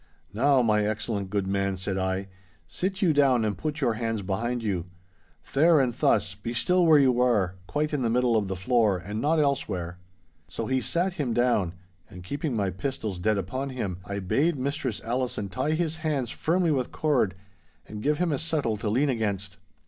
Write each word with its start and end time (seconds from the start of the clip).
'Now, 0.33 0.63
my 0.63 0.83
excellent 0.83 1.29
good 1.29 1.45
man,' 1.45 1.77
said 1.77 1.95
I, 1.95 2.27
'sit 2.65 3.03
you 3.03 3.13
down 3.13 3.45
and 3.45 3.55
put 3.55 3.81
your 3.81 3.93
hands 3.93 4.23
behind 4.23 4.63
you. 4.63 4.87
There 5.53 5.79
and 5.79 5.93
thus, 5.93 6.33
be 6.33 6.53
still 6.55 6.87
where 6.87 6.97
you 6.97 7.21
are, 7.21 7.53
quite 7.67 7.93
in 7.93 8.01
the 8.01 8.09
middle 8.09 8.35
of 8.35 8.47
the 8.47 8.55
floor 8.55 8.97
and 8.97 9.21
not 9.21 9.37
elsewhere.' 9.39 9.99
So 10.47 10.65
he 10.65 10.81
sat 10.81 11.13
him 11.13 11.33
down, 11.35 11.75
and, 12.09 12.23
keeping 12.23 12.55
my 12.55 12.71
pistols 12.71 13.19
dead 13.19 13.37
upon 13.37 13.69
him, 13.69 13.99
I 14.03 14.17
bade 14.17 14.55
Mistress 14.57 15.01
Allison 15.01 15.49
tie 15.49 15.73
his 15.73 15.97
hands 15.97 16.31
firmly 16.31 16.71
with 16.71 16.91
cord, 16.91 17.35
and 17.87 18.01
give 18.01 18.17
him 18.17 18.31
a 18.31 18.39
settle 18.39 18.77
to 18.77 18.89
lean 18.89 19.09
against. 19.09 19.57